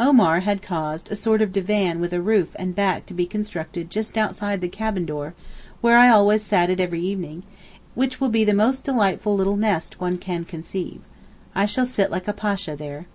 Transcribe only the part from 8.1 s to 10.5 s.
will be the most delightful little nest one can